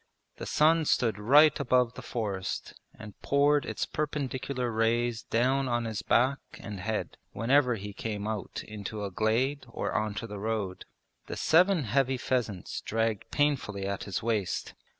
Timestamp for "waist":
14.23-14.73